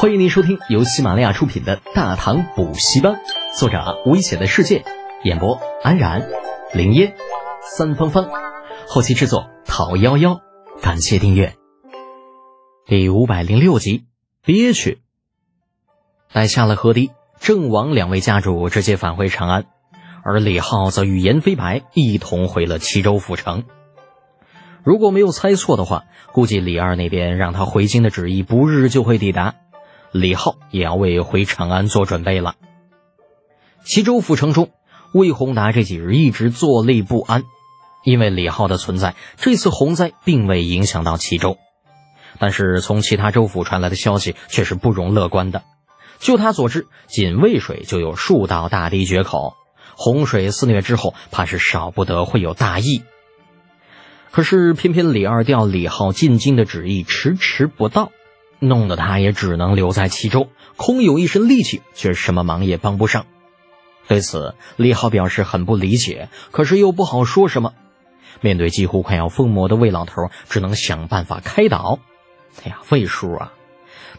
[0.00, 3.14] 欢迎您收听由喜马拉雅出品的《大唐补习班》，
[3.58, 4.84] 作者危险的世界，
[5.24, 6.30] 演播安然、
[6.72, 7.16] 林烟、
[7.60, 8.28] 三芳芳，
[8.86, 10.40] 后期制作陶幺幺。
[10.80, 11.56] 感谢订阅。
[12.86, 14.04] 第五百零六集，
[14.44, 15.00] 憋屈。
[16.32, 17.10] 待下了河堤，
[17.40, 19.64] 郑王两位家主直接返回长安，
[20.22, 23.64] 而李浩则与颜飞白一同回了齐州府城。
[24.84, 29.56] 如果没有猜错的话，估计李二那边让他回京的旨意不日就会抵达。
[30.12, 32.54] 李浩也要为回长安做准备了。
[33.84, 34.70] 齐州府城中，
[35.12, 37.44] 魏宏达这几日一直坐立不安，
[38.04, 41.56] 因为李浩的存在，这次洪灾并未影响到齐州，
[42.38, 45.62] 但是从其他州府传来的消息却是不容乐观的。
[46.18, 49.54] 就他所知，仅渭水就有数道大堤决口，
[49.96, 53.02] 洪水肆虐之后，怕是少不得会有大疫。
[54.30, 58.12] 可是偏偏李二调李浩进京的旨意迟迟不到。
[58.58, 63.26] 弄得他也只能留在齐州，空有一身力气，却什么忙也帮不上。
[64.06, 67.74] 对此，李浩表示很不理解，可是又不好说什么。
[68.40, 71.98] 面对几乎快要疯魔的魏老头，只能想办法开导。
[72.64, 73.52] 哎呀，魏叔啊，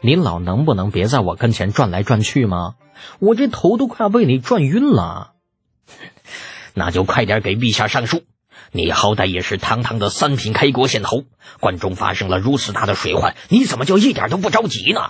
[0.01, 2.75] 您老能不能别在我跟前转来转去吗？
[3.19, 5.31] 我这头都快要被你转晕了。
[6.75, 8.23] 那就快点给陛下上书。
[8.71, 11.23] 你好歹也是堂堂的三品开国县侯，
[11.59, 15.01] 关中发生了如此大的水患，你怎么就一点都不着急呢？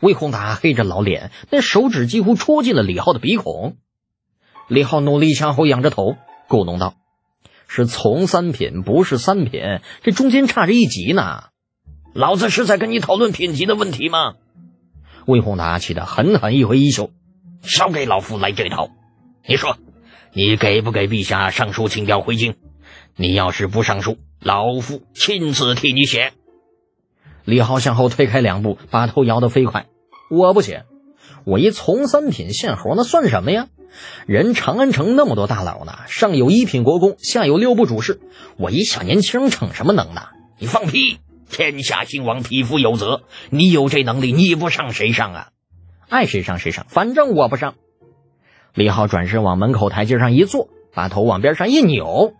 [0.00, 3.76] 魏宏达黑着老脸，那手指几乎戳进了李浩的鼻孔。
[4.68, 6.16] 李浩努力向后仰着头，
[6.48, 6.94] 咕哝道
[7.68, 11.44] ：“是从三品，不是三品，这中间差着一级呢。
[12.12, 14.34] 老子是在跟你讨论品级的问题吗？”
[15.26, 17.10] 魏宏达气得狠狠一挥衣袖
[17.62, 18.90] ：“少给老夫来这套！
[19.46, 19.78] 你说。”
[20.36, 22.56] 你给不给陛下上书请调回京？
[23.14, 26.32] 你要是不上书，老夫亲自替你写。
[27.44, 29.86] 李浩向后退开两步，把头摇得飞快。
[30.32, 30.86] 我不写，
[31.44, 33.68] 我一从三品县侯，那算什么呀？
[34.26, 38.20] 人长安城那么多大佬呢，上有一品国公，下有六部主事，
[38.56, 40.22] 我一小年轻逞什么能呢？
[40.58, 41.18] 你放屁！
[41.48, 43.22] 天下兴亡，匹夫有责。
[43.50, 45.48] 你有这能力，你不上谁上啊？
[46.08, 47.76] 爱谁上谁上，反正我不上。
[48.74, 52.34] 李浩转身往门口台阶上一坐，把头往边上一扭。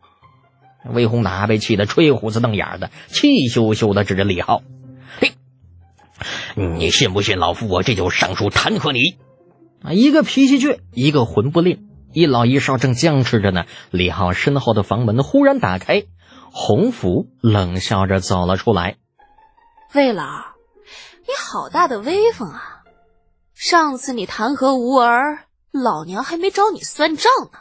[0.92, 4.62] 魏宏达被气得吹胡子瞪眼的，气咻咻的指着李浩
[5.18, 5.32] ：“嘿，
[6.56, 9.16] 你信不信老夫我这就上书弹劾你？”
[9.82, 13.64] 啊，一个脾气倔，一个魂不吝，一老一少正僵持着呢。
[13.90, 16.02] 李浩身后的房门忽然打开，
[16.52, 18.96] 洪福冷笑着走了出来
[19.94, 22.82] ：“魏老，你好大的威风啊！
[23.54, 27.58] 上次你弹劾吴儿。”老娘还没找你算账呢，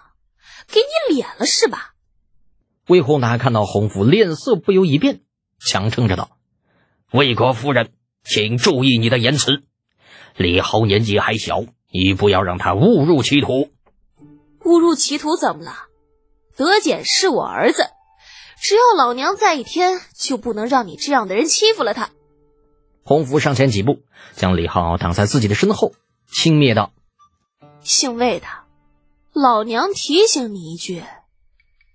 [0.67, 1.95] 给你脸了是吧？
[2.87, 5.21] 魏宏达看到洪福脸色不由一变，
[5.59, 6.37] 强撑着道
[7.11, 7.91] ：“魏国夫人，
[8.23, 9.63] 请注意你的言辞。
[10.37, 13.71] 李浩年纪还小，你不要让他误入歧途。
[14.63, 15.73] 误入歧途怎么了？
[16.55, 17.87] 德简是我儿子，
[18.61, 22.11] 只要老娘在一天，就不能让你这样的人欺负了他。”
[23.03, 24.03] 洪福上前几步，
[24.35, 25.93] 将李浩挡在自己的身后，
[26.27, 26.92] 轻蔑道。
[27.83, 28.47] 姓魏的，
[29.33, 31.03] 老娘提醒你一句：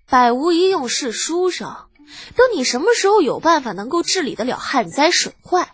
[0.08, 1.74] 百无一用是书生。
[2.34, 5.68] 等你什么时候有办法能够治理得了旱灾水患，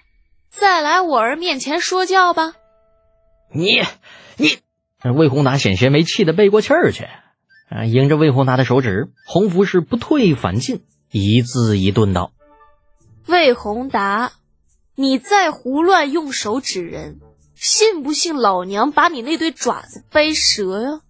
[0.51, 2.55] 再来我儿面前说教吧。
[3.53, 3.83] 你
[4.37, 4.59] 你，
[5.17, 7.05] 魏宏达险些没气得背过气儿去。
[7.71, 12.33] 啊，迎着魏宏达的手指，洪福是不退反进，一字一顿道
[13.27, 14.33] ：“魏宏达，
[14.97, 17.21] 你再胡乱用手指人。”
[17.55, 21.01] 信不信老娘把你那对爪子掰折呀？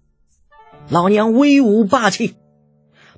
[0.88, 2.36] 老娘威武霸气！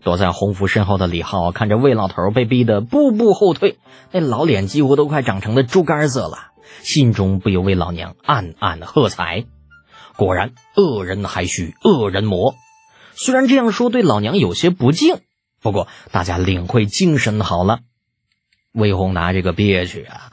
[0.03, 3.79] 躲在洪福身后的李浩看着魏老头被逼得步步后退，
[4.13, 9.45] 那老脸几乎都快长成了猪肝色了，心中不由为老娘暗暗喝彩。
[10.17, 12.55] 果然，恶人还需恶人磨。
[13.15, 15.19] 虽然这样说对老娘有些不敬，
[15.61, 17.81] 不过大家领会精神好了。
[18.73, 20.31] 魏宏达这个憋屈啊！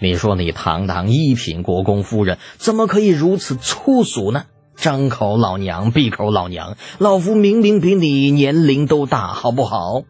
[0.00, 4.44] 你说你堂堂一品国公夫人，怎么可以如此粗俗呢？
[4.76, 10.02] 张口老娘，闭口老娘，老夫明明比你年龄都大，好不好？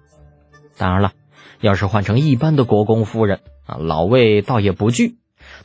[0.79, 1.13] 当然了，
[1.61, 5.17] 要是换成一般的国公夫人啊，老魏倒也不惧，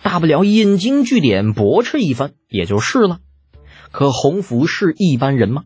[0.04, 3.20] 大不了引经据典，驳斥一番也就是了。
[3.92, 5.64] 可洪福是一般人吗？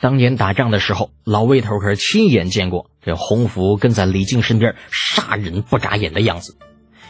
[0.00, 6.56] 当年打仗的时候，老魏头可是亲眼见过这洪福跟在李靖身边杀人不眨眼的样子。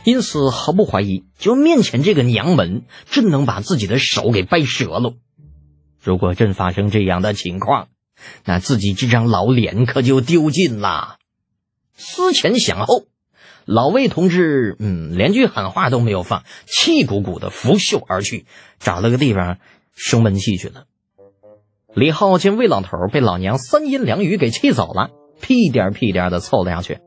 [0.04, 5.14] 因此，毫不怀疑，就面前这个娘们，真能把自己的手给掰折了。
[6.02, 7.88] 如果真发生这样的情况，
[8.44, 11.18] 那自己这张老脸可就丢尽了。
[11.96, 13.04] 思前想后，
[13.64, 18.46] 老魏同志，嗯，连句狠话都没有放，气鼓鼓的拂袖而去，
[18.80, 19.58] 找了个地方
[19.94, 20.86] 生闷气去了。
[21.94, 25.10] 李浩见魏老头被老娘三言两语给气走了，
[25.40, 26.98] 屁颠屁颠的凑了下去：“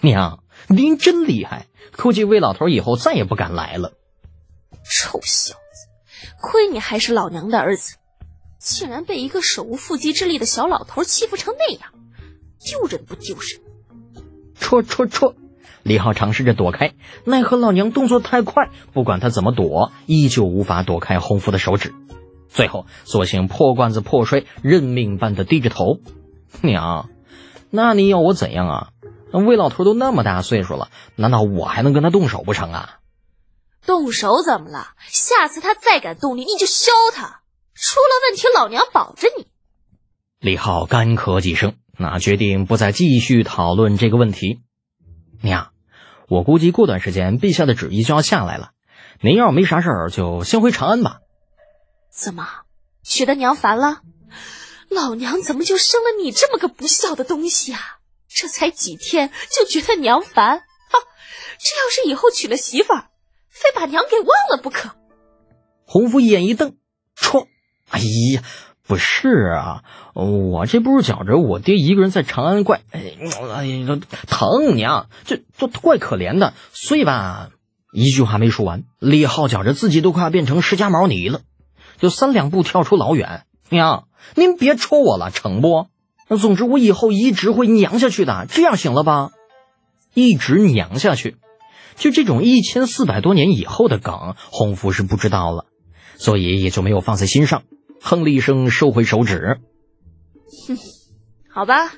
[0.00, 1.66] 娘，您真厉害，
[1.96, 3.92] 估计魏老头以后再也不敢来了。”
[4.84, 5.88] 臭小子，
[6.40, 7.96] 亏你还是老娘的儿子，
[8.58, 11.92] 竟然被一个手无缚鸡之力的小老头欺负成那样，
[12.64, 13.60] 丢人不丢人？
[14.58, 15.34] 戳戳戳！
[15.82, 16.92] 李浩尝试着躲开，
[17.24, 21.94] 奈何老娘动作太快，不管他怎么躲，依旧无法躲开洪福的手指。
[22.48, 26.00] 最后，索性破罐子破摔，认命般的低着头。
[26.62, 27.08] 娘，
[27.70, 28.88] 那你要我怎样啊？
[29.32, 32.98] 那魏老头都那么大岁数了，难道我还能跟他动手不成啊？
[33.86, 34.88] 动手怎么了？
[35.08, 37.40] 下次他再敢动你，你就削他。
[37.74, 39.46] 出了问题，老娘保着你。
[40.38, 44.60] 李浩干咳几声，那决定不再继续讨论这个问题。
[45.40, 45.70] 娘，
[46.28, 48.72] 我估计过段时间陛下的旨意就要下来了，
[49.22, 51.20] 您要是没啥事儿，就先回长安吧。
[52.10, 52.46] 怎么，
[53.02, 54.02] 觉得娘烦了？
[54.90, 57.99] 老娘怎么就生了你这么个不孝的东西啊？
[58.32, 60.58] 这才几天就觉得娘烦？
[60.58, 60.98] 哈，
[61.58, 63.08] 这要是以后娶了媳妇儿，
[63.48, 64.90] 非把娘给忘了不可。
[65.84, 66.76] 洪福眼一瞪，
[67.16, 67.48] 戳！
[67.90, 68.42] 哎呀，
[68.86, 69.82] 不是啊，
[70.14, 73.16] 我这不是觉着我爹一个人在长安怪，哎呀，
[74.28, 77.50] 疼娘，这这怪可怜的，所以吧，
[77.92, 81.42] 一句话没说完，李浩觉着自己都快要变成释迦牟尼了。
[81.98, 85.88] 就三两步跳出老远，娘，您别戳我了，成不？
[86.36, 89.30] 总之我以后一直会娘下去的，这样行了吧？
[90.14, 91.36] 一直娘下去，
[91.96, 95.66] 就这种一千四百多年以后的梗，洪福是不知道了，
[96.16, 97.62] 所以也就没有放在心上，
[98.00, 99.60] 哼了一声，收回手指。
[100.66, 100.76] 哼，
[101.48, 101.92] 好吧，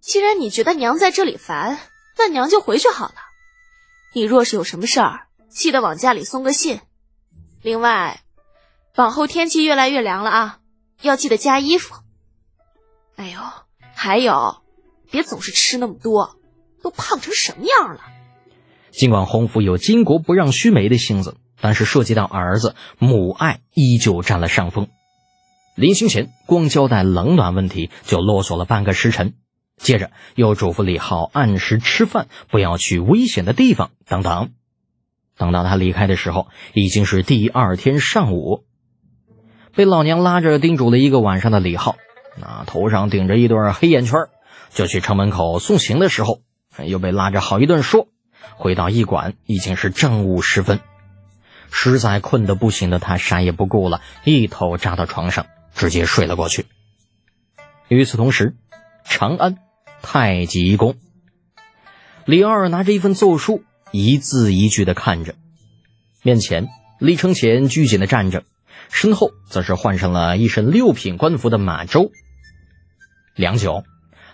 [0.00, 1.78] 既然你觉得娘在这里烦，
[2.18, 3.14] 那娘就回去好了。
[4.14, 6.80] 你若是有什么事儿，记得往家里送个信。
[7.62, 8.20] 另外。
[8.96, 10.58] 往后天气越来越凉了啊，
[11.02, 11.96] 要记得加衣服。
[13.16, 13.40] 哎呦，
[13.94, 14.62] 还有，
[15.10, 16.36] 别总是吃那么多，
[16.82, 18.00] 都胖成什么样了？
[18.90, 24.88] 尽管洪福有巾帼不让须眉的性子，但是涉及到儿子，母爱依旧占了上风。
[25.74, 29.34] 临行前，光交代冷暖问题就啰嗦了半个时辰，
[29.76, 34.52] 接着又嘱咐李浩按时吃饭，不要去危险的地方等等。
[35.36, 38.64] 等到他离开的时候，已经是第二天上午。
[39.74, 41.96] 被老娘拉着叮嘱了一个晚上的李浩，
[42.38, 44.28] 那头上顶着一对黑眼圈，
[44.70, 46.40] 就去城门口送行的时候，
[46.84, 48.08] 又被拉着好一顿说。
[48.54, 50.80] 回到驿馆已经是正午时分，
[51.70, 56.66] 实在困得不行的他啥也不顾了，一头扎到床上，直接睡了过去。
[57.88, 58.54] 与此同时，
[59.04, 59.56] 长安
[60.00, 60.96] 太极宫，
[62.24, 65.34] 李二拿着一份奏书，一字一句的看着，
[66.22, 66.68] 面前
[66.98, 68.44] 李承乾拘谨的站着。
[68.88, 72.12] 身后则是换上了一身六品官服的马周。
[73.36, 73.84] 良久，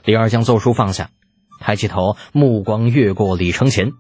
[0.05, 1.11] 李二将奏书放下，
[1.59, 3.93] 抬起头，目光越过李承前。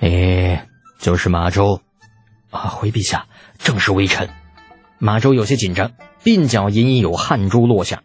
[0.00, 0.58] 你，
[0.98, 1.82] 就是马周
[2.48, 3.26] 啊，回陛下，
[3.58, 4.30] 正是微臣。
[4.98, 8.02] 马周有些紧张，鬓角隐隐有汗珠落下。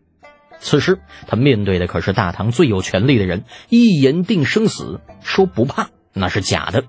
[0.60, 6.84] 此时他面对的可是大唐最有权力的人，一言定生死，说不怕那是假的。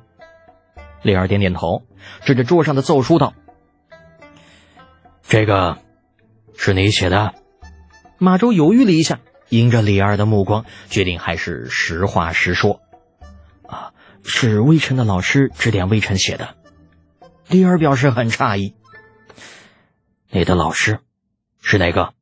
[1.02, 1.84] 李二点点头，
[2.24, 3.32] 指着桌上的奏书道
[5.22, 5.78] ：“这个
[6.56, 7.32] 是你写的。”
[8.22, 12.82] 马周犹豫了一下，迎着李二的目光，决定还是实话实说
[13.66, 16.54] ：“啊，是微臣的老师指点微臣写的。”
[17.48, 18.74] 李二表示很诧异
[20.28, 20.98] ：“你的老师
[21.62, 22.12] 是哪个？”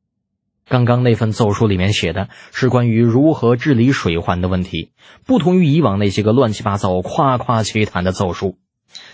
[0.70, 4.92] 刚刚那份奏书里面写的是关于如何治理水患的问题，
[5.26, 8.56] 不同于以往那些个乱七八糟、夸夸其谈的奏书。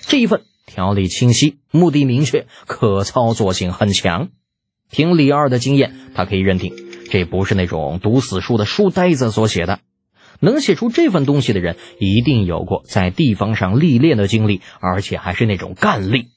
[0.02, 4.28] 这一份条理清晰，目的明确，可操作性很强。
[4.90, 6.72] 凭李二的经验，他可以认定
[7.10, 9.80] 这不是那种读死书的书呆子所写的。
[10.40, 16.28] 能写出这份东西的人，一定有过在地方上历练的经历，而且还是那种干力。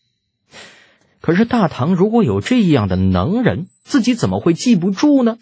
[1.19, 5.37] 可是大唐如果有这样的能人，自己怎么会记不住呢？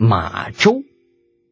[0.00, 0.82] 马周，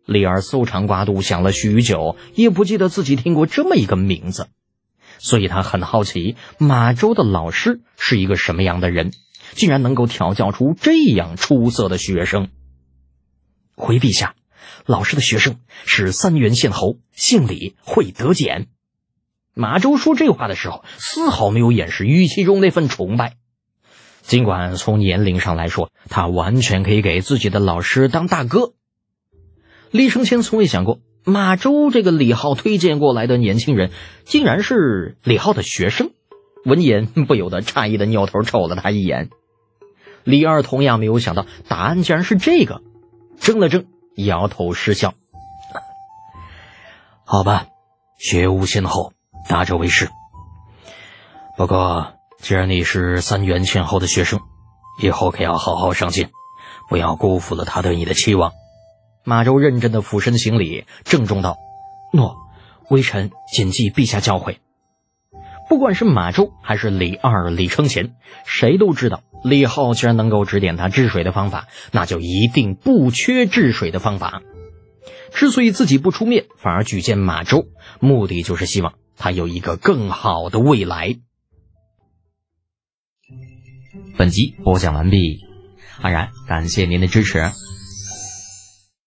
[0.04, 4.48] 李二搜肠刮肚想了许久，也不记得自己听过这么一个名字。
[5.18, 9.12] 所以他很好奇，马周的老师是一个什么样的人，
[9.52, 12.48] 竟然能够调教出这样出色的学生。
[13.76, 14.34] 回陛下，
[14.86, 18.68] 老师的学生是三原县侯，姓李，会德简。
[19.54, 23.36] 马周说这话的时候，丝毫没有掩饰语气中那份崇拜。
[24.22, 28.74] 尽管从年龄上来说，他完全可以给自己的老师当大哥。
[29.90, 31.00] 李承乾从未想过。
[31.28, 33.90] 马周这个李浩推荐过来的年轻人，
[34.24, 36.12] 竟然是李浩的学生。
[36.66, 39.30] 闻言， 不由得诧异的扭头瞅了他一眼。
[40.24, 42.82] 李二同样没有想到答案竟然是这个，
[43.38, 45.14] 怔了怔，摇头失笑。
[47.24, 47.68] 好吧，
[48.18, 49.12] 学无先后，
[49.48, 50.10] 大者为师。
[51.56, 54.40] 不过，既然你是三元前后的学生，
[55.00, 56.30] 以后可要好好上进，
[56.88, 58.52] 不要辜负了他对你的期望。
[59.24, 61.56] 马周认真的俯身行礼，郑重道
[62.12, 62.36] ：“诺，
[62.90, 64.56] 微臣谨记陛下教诲。”
[65.68, 74.42] 不管是马周还是李二、李承乾，谁都知道李浩既然能够指点他治水的方法，那就一定不缺治水的方法。
[75.32, 77.66] 之所以自己不出面，反而举荐马周，
[78.00, 81.16] 目的就是希望他有一个更好的未来。
[84.16, 85.40] 本集播讲完毕，
[86.00, 87.50] 安然感谢您的支持。